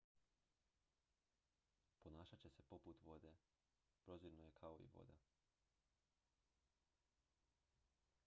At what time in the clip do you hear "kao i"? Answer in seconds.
4.51-4.87